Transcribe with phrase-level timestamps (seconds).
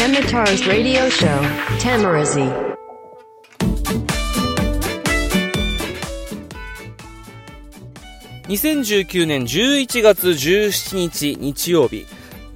[0.00, 1.28] Temitar's radio show,
[1.78, 2.50] Tamarazi.
[8.48, 12.06] 2019年11月17日日曜日。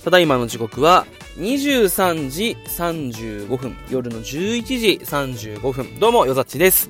[0.03, 1.05] ただいまの時刻は
[1.37, 3.77] 23時35分。
[3.91, 5.99] 夜の11時35分。
[6.01, 6.89] どうもよざっちです。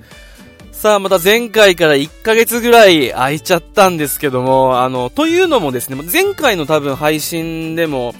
[0.70, 8.14] さあまた前回から1ヶ月ぐらい空いちゃったんですけどもあのというのもですね前回の多分配信でも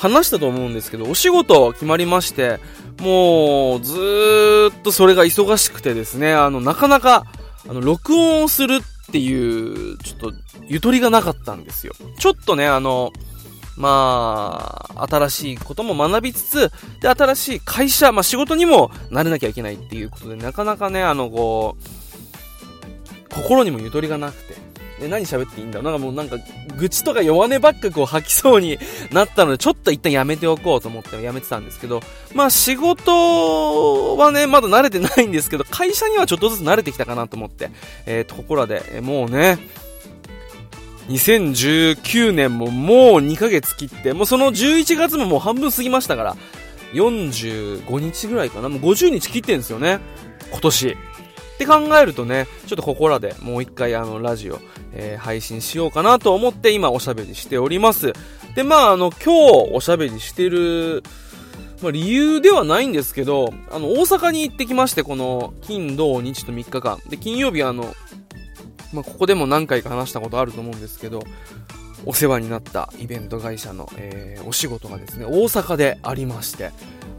[0.00, 2.58] 話したと思うんですけどお仕事決まりまして
[3.00, 7.26] もうずっとそれが忙しくてですねあのなかなか
[7.68, 10.32] あの録音をするっていう、ちょっと、
[10.68, 11.94] ゆとりがなかったんですよ。
[12.18, 13.12] ちょっとね、あの、
[13.76, 21.76] まあ、新しいことも学びつつ、で、新しい会社、まあ仕事にも慣れなきゃいけないっていうことで、なかなかね、あの、こ
[23.30, 24.54] う、心にもゆとりがなくて、
[25.00, 25.80] で、何喋っていいんだ？
[25.82, 26.36] なんかもうなんか、
[26.76, 28.78] 愚痴とか弱音ばっかこう吐きそうに
[29.12, 32.02] なったので、ちょっと一旦やめておこうと思ってやめてたんですけど、
[32.34, 37.70] まあ仕事はね、まだ慣れてないんですけど、 会社にはちょっとずつ慣れてきたかなと思って、
[38.06, 39.58] えー、ところで、え、もうね、
[41.08, 46.36] 2019年ももう2ヶ月切って、もうその11月ももう半分過ぎましたから、
[46.92, 49.98] 45日ぐらいかな、もう50日切ってんですよね、
[50.50, 50.96] 今年。
[51.60, 54.58] って考えるとね、ちょっとここらでもう一回あのラジオ、
[54.94, 58.14] えー、配信しようかなと思って今おしゃべりしております。
[58.54, 61.02] で、まああの今日おしゃべりしてる、
[61.82, 66.98] まあ、理由ではないんですけど、あの大阪に行ってきまして、この金、土、日と3日間。
[67.10, 67.94] で、金曜日あの、
[68.94, 71.22] まあ、ここでも何回か話したことあると思うんですけど、
[72.06, 76.70] お世話になったイベント会社の、えー、お仕事がですね、大阪でありまして、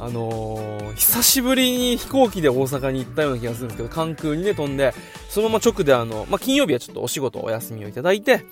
[0.02, 4.96] あのー、久しぶりに飛行機で大阪に行ったような気がするんですけど、関空にね、飛んで、
[5.30, 8.44] そのまま直であの、まあ、金曜日はちょっとお仕事お休みをいただいて、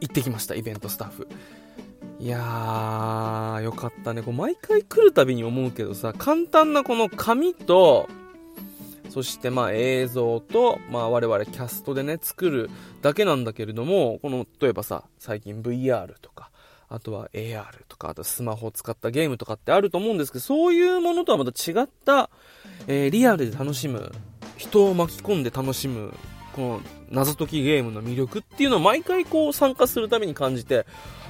[0.00, 1.28] 行ってきました、イベントスタッフ。
[2.18, 4.22] いやー、よかったね。
[4.22, 8.08] こう毎回来るたびに思うけどさ、簡単なこの紙と、
[9.10, 12.70] そしてまあ映像と、まあ我々キャストでね、作る
[13.02, 16.50] だけなんだけれども、この、例えばさ、最近 VR とか、
[16.88, 22.30] あとは AR とか、あとスマホを使ったゲームとかってあると思うんですけど、そういうものとはまた違った、
[22.86, 24.12] えー、リアルで楽しむ、
[24.56, 26.14] 人を巻き込んで楽しむ、
[26.54, 26.80] この
[27.10, 30.86] 謎解きゲームの魅力っていうのを毎回こう参加するために感じて、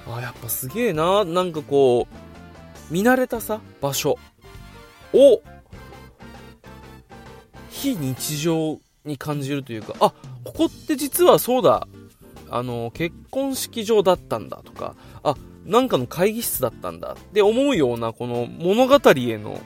[0.07, 4.19] あ、やっぱすげえな、なんかこう、見慣れたさ、場所
[5.13, 5.43] を、
[7.71, 11.89] 非日常に感じるというか、あ、ここって実はそうだ、
[12.51, 15.35] あの、結婚式場だったんだとか、あ、
[15.65, 19.61] なんかの会議室だったんだって思うような、この物語への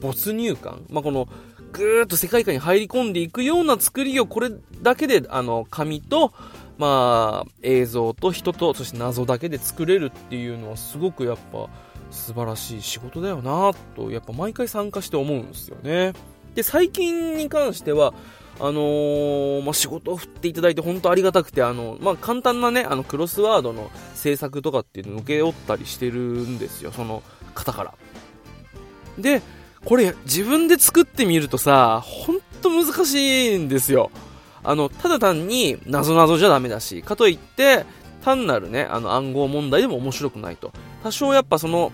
[0.00, 0.84] 没入感。
[0.88, 1.28] まあ、この、
[1.72, 4.50] ぐーっと世界観に入り込んでいくような作りをこれ
[4.82, 6.32] だけで、あの、紙と、
[6.78, 11.68] まあ、映像と人と、そして謎だけで作れるっていうのはすごくやっぱ
[12.10, 16.12] 素晴らしい仕事だよなと、やっぱ毎回参加して思うんですよね。
[16.54, 18.14] で、最近に関しては、
[18.58, 27.22] あのー、まあ、仕事を振っていただいて本当ありがたくて、あの、まあ、簡単なね、あの、クロスワードの制作とかっていうのを受け負ったりしてるんですよ、その
[27.54, 27.94] 方から。
[29.18, 29.42] で、
[29.84, 34.10] これ自分で作ってみるとさ、ほんと難しいんですよ。
[34.64, 37.84] あの、ただ単に謎々じゃダメだし、かといって、
[38.24, 40.72] 単なるね、あの暗号問題でも面白くないと。
[41.04, 41.92] 多少やっぱその、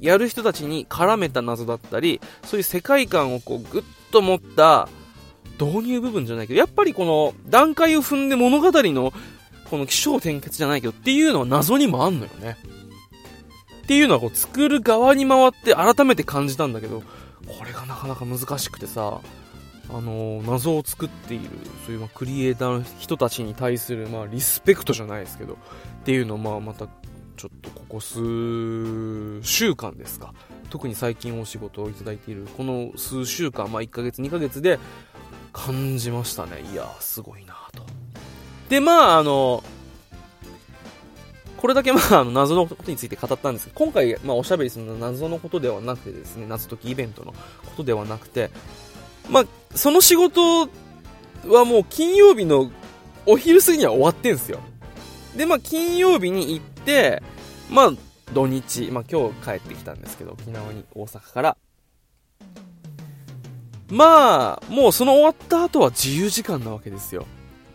[0.00, 4.88] やる人たちに絡めた謎だったり、そういう世界観をこう、ぐっと持った、
[5.60, 9.12] 導入部分じゃないけど、やっぱりこの段階を踏んで物語の
[9.70, 12.56] この起承転結じゃないけどっていうのは謎にもあんのよね。
[13.82, 17.02] っていうのはこう作る側に回って改めて感じたんだけど、
[17.46, 19.20] これがなかなか難しくてさ、
[19.88, 21.44] あのー、謎を作っている、
[21.86, 25.56] そういうまクリエイターの人たちに対するまあリスペクトじゃないですけど、っ
[26.04, 26.88] ていうのをまあまた
[27.36, 30.34] ちょっとここ数週間ですか。
[30.70, 34.80] 特に最近お仕事をいただいているこの数週間、まあ1ヶ月2ヶ月で
[35.56, 36.60] 感じましたね。
[36.70, 37.82] いやすごいなと。
[38.68, 39.64] で、まあ、あの、
[41.56, 47.38] これだけまあ、あの、謎のことについて語ったんですけど、今回、まあ、おしゃべりするのは謎のことではなくてですね、謎解きイベントのこ
[47.76, 48.50] とではなくて、
[49.30, 49.44] まあ、
[49.74, 50.68] その仕事
[51.46, 52.70] はもう金曜日の
[53.24, 54.60] お昼過ぎには終わってんすよ。
[55.36, 57.22] で、まあ、金曜日に行って、
[57.70, 57.92] まあ、
[58.34, 61.56] 土日、まあ、今日帰ってきたんですけど、沖縄に、大阪から。
[63.90, 67.26] まあ、もうその終わった後は自由時間なわけですよ。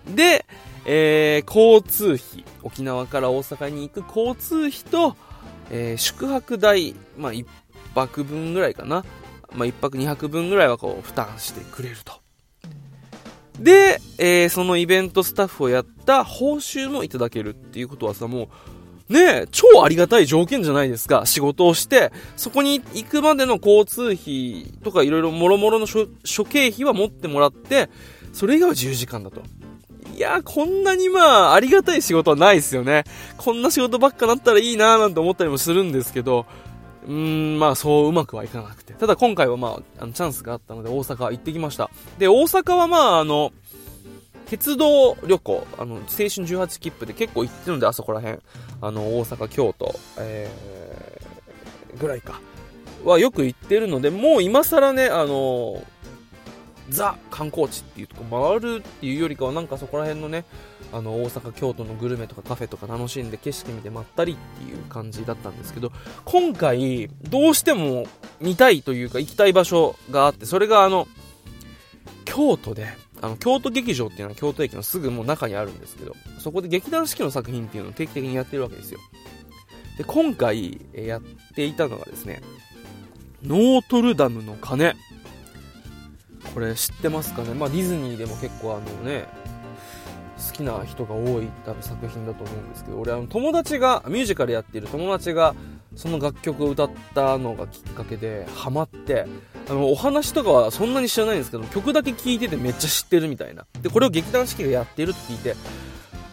[0.07, 0.45] で、
[0.85, 5.15] えー、交通費、沖縄から大阪に行く交通費と、
[5.69, 7.47] えー、宿泊代、まあ、一
[7.95, 9.05] 泊分ぐらいかな。
[9.53, 12.21] まあ、一泊二泊分ぐらいはこう、負担してくれると。
[13.59, 18.47] で、えー、そのイベントスタッフをやった報酬もいただけるっていうことはさ、もう
[19.11, 21.25] う、ね超ありがたい条件じゃないですか。
[21.25, 27.89] 仕事をして、そこに行くまでの交通費とかいろいろ諸々の諸経費は持ってもらって、
[28.33, 29.41] それ以外は10時間だと。
[30.15, 33.05] いやこんなにまあ、ありがたい仕事はないですよね。
[33.37, 36.45] こんな仕事ばっかなったらいいなーなんて思ったりもするんですけど、
[37.07, 38.93] うーん、まあそううまくはいかなくて。
[38.93, 41.89] ただ今回はまあ、あのチャンスがあったので大阪行ってきました。
[42.19, 43.51] で、大阪はまああの、
[44.51, 48.39] 鉄道旅行、あの、青春18切符で結構行ってるんで、あそこら辺。
[48.81, 52.41] あの、大阪、京都、えー、ぐらいか。
[53.05, 55.81] はよく行ってるので、もう今更ね、あの、
[56.89, 60.43] ザ観光地っていうとこ回るっていうよりかはなんかそこら辺のね
[60.91, 65.93] あの大阪京都のグルメとかカフェとか楽しんで景色見てまったりっていう感じだったんですけど
[66.25, 68.07] 今回どうしても
[68.41, 71.07] 見たいというか行きたい場所があってそれがあの
[72.25, 72.87] 京都で
[73.21, 78.99] あの京都劇場っていうのは京都駅のすぐもう中にあるんですけどそこで劇団四季の作品っていうのを定期的にやってるわけですよ。
[79.97, 81.21] で今回やっ
[81.55, 82.41] ていたのがですね
[83.43, 84.95] ノートルダムの鐘。
[86.53, 89.25] これ知ってますかね、まあ、ディズニーでも結構あのね
[90.49, 95.55] 好きな人が多い多分作品だと思うんですけど俺あの友達がミュージカルやってる友達が
[96.01, 99.27] その楽曲を歌ったのがきっかけでハマって
[99.69, 105.55] あのお話とかはそんなに知らないんですけど曲だけ聴いててめっちゃ知ってるみたいなでこれを劇団四季がやってるって聞いて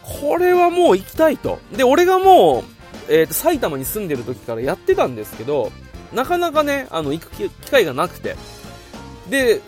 [0.01, 2.63] これはもう行きたいとで俺がもう、
[3.13, 5.71] えー、と埼玉に住んでる時からやってたんですけど
[6.13, 8.35] なかなかねあの行く機会がなくて
[9.29, 9.61] で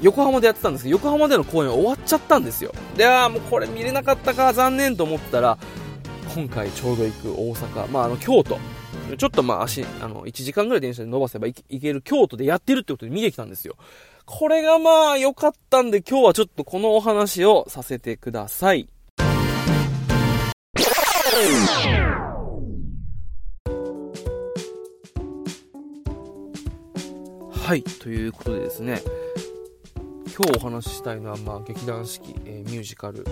[0.00, 2.72] 横浜でやってたんですけど、横浜での公演終わっちゃったんですよ。
[2.96, 5.58] で、ああ、もうこれ見れなかったか、残念と思ったら、
[6.34, 8.58] 今回ちょうど行く大阪、まあ、あの、京都。
[9.16, 13.76] ちょっとまあ足、あの、1時間ぐらい電車で伸ばせば行ける京都でやってるってことで見てきたんですよ。
[14.24, 18.88] これがまあ良かったんで今日はちょっとこのお話をさせてください。
[27.50, 29.02] はい、ということでですね、
[30.38, 33.24] 今日お話ししたいのは、まあ、劇団四季、えー、ミュージカル、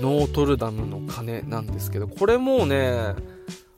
[0.00, 3.14] ノートルダムの鐘なんですけど、これもうね、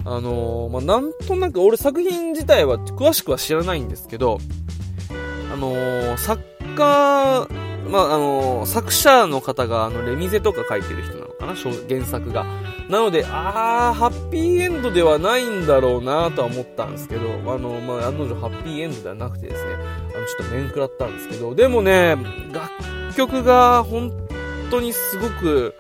[0.05, 4.39] あのー、まあ、なんとなく、俺作品自体は詳しくは知らないんですけど、
[5.53, 6.43] あのー、作
[6.77, 7.49] 家、
[7.89, 11.55] まあ、あの作者の方が、あの、レミゼとか書いてる人なのかな
[11.89, 12.45] 原作が。
[12.89, 22.17] なので、あー、ハッピーエンドではないんだろうなとは思ったんですけど、あの、まあ、案の定ハッピーエンドではなくてですね、あの、ちょっと面食らったんですけど、でもね、
[22.53, 22.71] 楽
[23.17, 24.13] 曲が本
[24.71, 25.75] 当にすごく、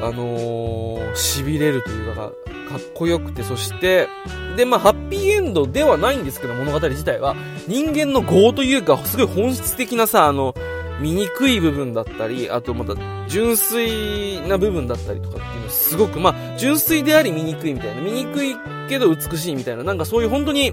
[0.00, 2.32] あのー、痺れるというか、
[2.68, 4.08] かっこよくて、そして、
[4.56, 7.34] で、まあ、ハッピーエンドではないんですけど、物語自体は、
[7.66, 10.54] 人間の業というか、すごい本質的なさ、あの、
[11.00, 12.94] 醜い部分だったり、あとまた
[13.28, 18.56] 純粋な部分だったりとかっていうのはすごく、まあ、純粋であり醜いみたいな、醜い
[18.88, 20.72] けど美しいみたいな、なんかそういう本当に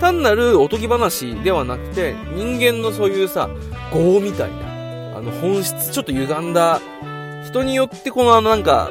[0.00, 3.50] 単なるおとぎ話ではなくて、人間のそういうさ、
[3.92, 6.80] 業みたいな、あの本質、ちょっと歪んだ、
[7.44, 8.90] 人によってこのあのなんか、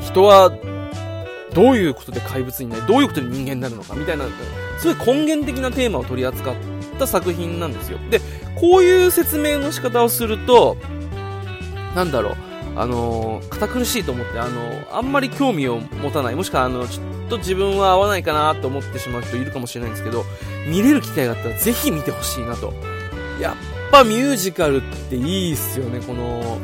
[0.00, 0.50] 人は
[1.54, 4.24] どういうことで怪物になり、どういうことで人間になるのかみたいな、
[4.78, 6.54] すごい根源的なテーマを取り扱っ
[6.98, 7.98] た作品なんですよ。
[8.10, 8.20] で、
[8.60, 10.76] こういう説明の仕方をすると、
[11.94, 12.34] なんだろう、
[12.76, 20.24] あのー、堅苦しいと思って、あのー、あんまり興味を持たない、もしくは、あの、ちょっと自分は合わないかなと思ってしまう人いるかもしれないんですけど、
[20.66, 22.74] 見れる機会があったらぜひ見てほしいなと。
[23.40, 26.58] やっぱミュージカルっていいっすよね、この、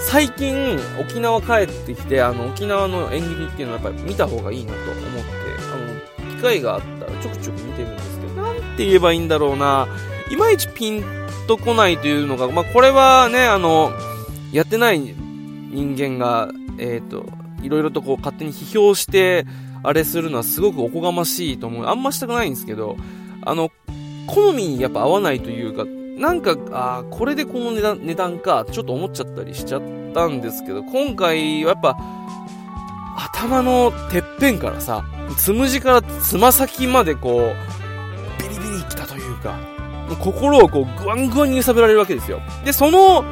[0.00, 5.30] 最近沖縄帰ってきて、あの、沖縄の演劇っていうのはやっぱり見た方がいいなと思って、
[5.72, 9.86] あの、機会があったらちょくちょく見てるんですけど、なんて言えばいいんだろうな。
[10.30, 11.04] いまいちピン
[11.46, 13.92] とこないというのが、まあ、これはね、あの、
[14.52, 17.26] やってない人間が、えっ、ー、と、
[17.62, 19.46] いろいろとこう勝手に批評して、
[19.82, 21.86] あれするのはすごくおこがましいと思う。
[21.86, 22.96] あんましたくないんですけど、
[23.42, 23.70] あの、
[24.26, 25.84] 好みにやっぱ合わないというか、
[26.20, 31.96] なんか、あこれでこの値段値段か、ちょっと思っちゃったりしちゃったんですけど、今回はやっぱ、
[33.16, 35.02] 頭のてっぺんからさ、
[35.38, 37.54] つむじからつま先までこ
[38.38, 39.58] う、ビリビリきたというか、
[40.20, 42.42] 心をこう、ぐわんぐわんに揺さぶられるわけですよ。
[42.66, 43.24] で、その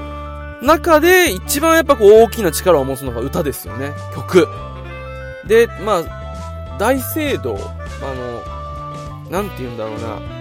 [0.63, 3.93] 中で一番やっぱこう大きな力を持つのが歌ですよね。
[4.15, 4.49] 曲。
[5.47, 8.15] で、まあ、大聖堂、あ
[9.27, 10.38] の、なんて言うんだろうな、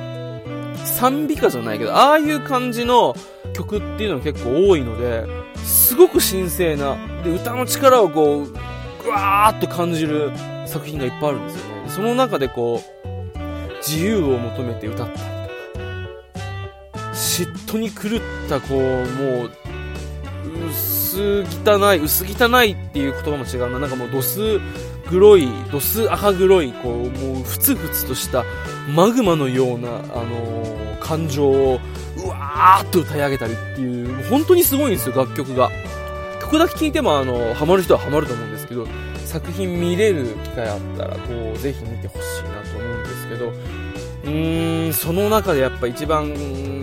[0.88, 3.16] 賛美歌じゃないけど、ああいう感じの
[3.54, 5.26] 曲っていうのが結構多いので、
[5.64, 8.48] すごく神聖な、で、歌の力をこう、
[9.04, 10.32] ぐわーっと感じる
[10.66, 11.90] 作品がいっぱいあるんですよね。
[11.90, 13.08] その中でこう、
[13.80, 15.28] 自由を求めて歌ったりとか
[17.14, 19.52] 嫉妬に狂ったこうもう
[20.70, 23.80] 薄汚い、薄汚いっていう言葉も違うな。
[23.80, 24.60] なんかもう、ドス
[25.10, 28.44] 黒い、ドス赤黒い、こう、もう、ふつふつとした
[28.94, 31.80] マグマのような、あのー、感情を、
[32.18, 35.70] うわーっと歌い上げたりっていう、本当にすごいんですよ、楽曲が。
[36.42, 38.88] 曲だけ聴いても、あの、ハマる人はハマると思うんですけど、
[39.26, 43.50] 作品見れる機会あったら、こう、ぜひ見てほしいなと思うんですけど、
[44.24, 46.34] うーん、その中でやっぱ一番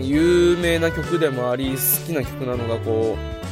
[0.03, 3.44] 有名な曲でもあり、好きな曲なのが、こう、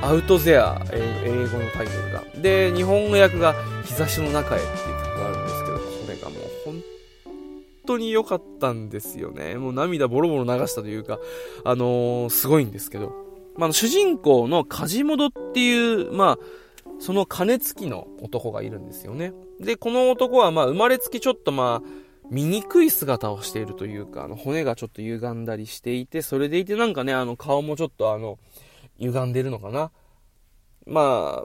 [0.00, 2.24] アウトゼア、英語のタイトルが。
[2.40, 6.82] で、日本語訳が、日差しの中へっていう曲があるんですけど、これがもう本
[7.86, 9.56] 当に良かったんですよね。
[9.56, 11.18] もう涙ボロボロ流したというか、
[11.64, 13.12] あのー、すごいんですけど。
[13.56, 16.38] まあ、主人公のカジモドっていう、まあ、
[17.00, 19.32] その金付きの男がいるんですよね。
[19.58, 21.88] で、この男はまあ生まれつきちょっとまあ、
[22.30, 28.38] 醜い姿をしているというか、あの骨がちょっと歪んだりしていて、それでいてなんかね、あの顔もちょっとあの、
[28.98, 29.90] 歪んでるのかな？
[30.86, 31.44] ま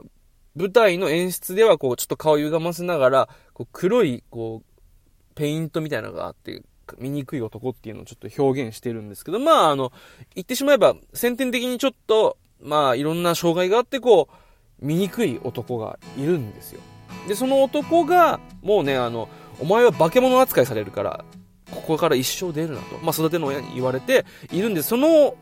[0.56, 6.62] 舞台の演出ではこう、ちょっと顔歪ませながら、こう黒い、こう、ペイントみたいなのがあって、
[6.98, 9.92] 醜い男っていうのをちょっと表現してるんですけど、まあ、あの、
[10.34, 16.80] 言ってしまえば、先天的にちょっと、まあ、いろんな障害があって、こう、醜い男がいるんですよ。
[17.26, 19.28] で、その男が、もうね、あの、
[19.60, 21.24] お前は化け物扱いされるから、
[21.70, 22.98] ここから一生出るなと。
[22.98, 25.34] まあ、育ての親に言われているんで、その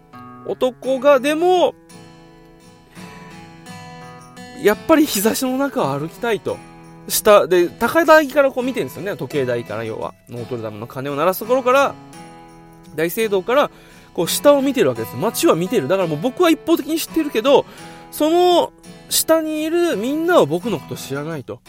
[0.47, 1.75] 男がでも、
[4.63, 6.57] やっぱり日差しの中を歩きたいと。
[7.09, 9.17] 下で、高台からこう見てるんですよね。
[9.17, 10.15] 時計台から要は。
[10.29, 11.95] ノートルダムの鐘を鳴らすところから、
[12.95, 13.71] 大聖堂から、
[14.15, 15.17] こう下を見てるわけです。
[15.17, 15.89] 街は見てる。
[15.89, 17.65] だからもう僕は一方的に知ってるけど、
[18.11, 18.73] その
[19.09, 21.61] 下にいるみんなは僕のこと知らないと。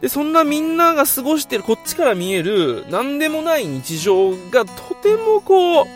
[0.00, 5.86] で、そんなみんなが過ごしてる、こっちから見える、なんでもない日常がとてもこう、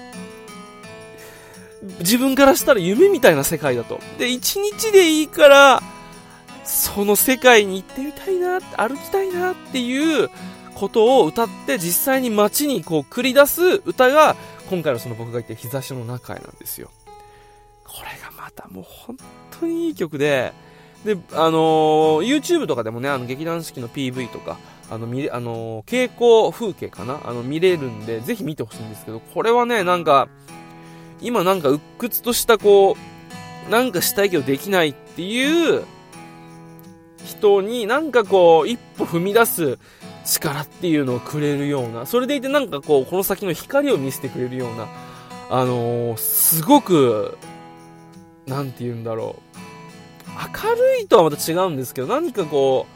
[2.00, 4.00] 自分からしたら夢みたいな世界だと。
[4.18, 5.82] で、一日でいいから、
[6.68, 10.30] その世界に行ってみたいな、歩きたいなっていう
[10.74, 14.36] ことを歌って実際に街にこう繰り出す歌が
[14.70, 16.90] 今回のその僕が言って日差しの中へなんですよ。
[17.84, 19.16] これがまたもう本
[19.58, 20.52] 当にいい曲で、
[21.04, 24.58] で、あのー、YouTube とかでもね、あの劇団四季の PV とか、
[24.90, 27.20] あの、見れ、あのー、稽古風景かな？
[27.24, 30.28] あの、見れるんで、ぜひ見てほしいんですけど、これはね、なんか、
[31.20, 32.96] 今なんか鬱屈としたこ
[33.68, 35.84] う、なんかしたいけどできないっていう
[37.28, 39.78] 人になんかこう、一歩踏み出す
[40.24, 44.88] 力っていうのをくれるような、それでいてなんかこう、この先の光を見せてくれるような、
[45.50, 47.36] あのー、すごく、
[48.46, 49.58] なんて言うんだろう。
[50.64, 52.86] 明るいとはまた違うんですけど、何かこ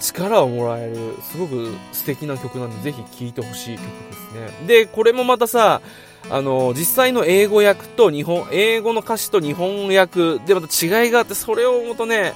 [0.00, 4.66] う、力をもらえる、すごく素敵な曲なんで、ぜひ聴いてほしい曲ですね。
[4.66, 5.82] で、これもまたさ、
[6.30, 12.32] あの、実際の英語訳と日本、英語の歌詞と日本訳でまた違いがあって、それをもとね、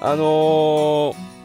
[0.00, 1.36] あのー、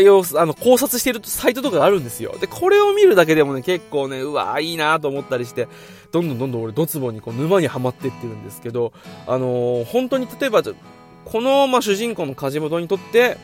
[0.00, 2.36] 違いを、あの、考察しているサイトとかがあるんですよ。
[2.40, 5.68] で、これを見るだけでもね、結構ね、うわいいなと思ったりして、
[6.12, 8.92] どんどんどんどん俺、ドツボにこう、沼にはまってってるんですけど、
[9.26, 13.36] あのー、本当に例えば、この、まあ、主人公の梶本にとって、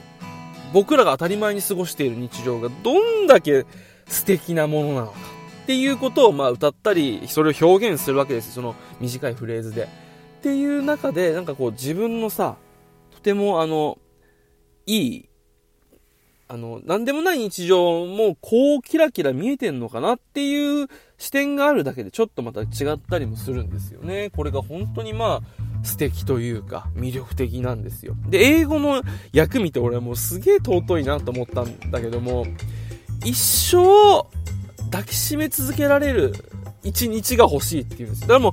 [0.73, 3.64] 僕らが当たり前に過ごしている日常がどんだけ
[4.09, 5.12] 素敵なものなのか
[5.64, 9.85] っていうことを、まあ、歌ったり、それを表現するわけですその短いフレーズで。
[9.85, 9.87] っ
[10.42, 12.56] ていう中で、なんかこう、自分のさ、
[13.25, 13.99] ても、あの、
[14.87, 15.28] いい、
[16.47, 24.31] あの、なんでもない日常もこうキラキラ見えてんのかなっていう視点があるだけでちょっとまた違ったりもするんですよね。
[24.37, 28.14] これが本当にまあ、素敵というか、魅力的なんですよ。
[28.28, 29.02] で、英語の
[29.33, 32.47] 役見て俺はもうすげえ尊いなと思ったんだけども、
[33.25, 34.26] 一生
[34.90, 36.35] 抱きしめ続けられる
[36.83, 38.21] 一日が欲しいっていうんです。
[38.23, 38.52] だからも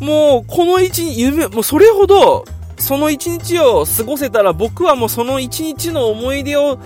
[0.00, 2.44] う、もうこの一日、夢、もうそれほど
[2.82, 6.78] その一日を過ごせたら僕はもうその一日の思い出を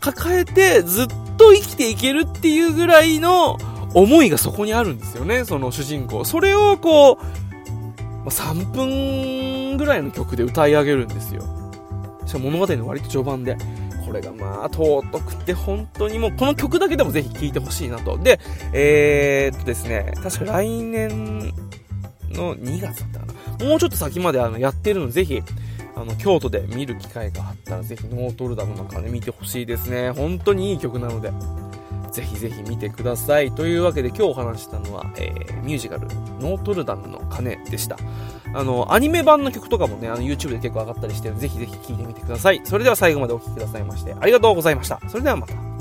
[0.00, 1.06] 抱えてずっ
[1.36, 3.58] と生きていけるっていうぐらいの
[3.94, 6.24] 思いがそこにあるんですよね、その主人公。
[6.24, 7.18] それをこ
[8.24, 11.42] う、3分ぐらいの曲で歌い上げるんですよ。
[12.24, 13.56] しかも物語の割と序盤で。
[14.06, 18.18] これがまあ、尊くて本当にもう、この曲だけでもぜひ聴いてほしいなと。
[18.18, 18.40] で、
[18.72, 21.52] えー、っとですね、確か来年
[22.30, 23.31] の2月だったかな。
[23.60, 25.42] もうちょっと先まであのやってるので、ぜひ、
[25.94, 30.10] あの、京都で見る機会があったら、ぜひノートルダムの鐘見てほしいですね。
[30.10, 31.32] 本当にいい曲なので、
[32.12, 33.52] ぜひぜひ見てください。
[33.52, 36.06] というわけで今日お話したのは、えー、ミュージカル、
[36.40, 37.96] ノートルダムの鐘でした。
[38.54, 42.60] あの、アニメ版の曲とかもね、あの、YouTube で結構上がったりして、ぜひぜひ聴いてみてください。
[42.64, 45.00] それでは最後までお聴きくださいまして、ありがとうございました。
[45.08, 45.71] それではまた。